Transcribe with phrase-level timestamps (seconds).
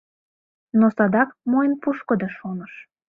[0.79, 2.73] Но садак «Мо эн пушкыдо?» шоныш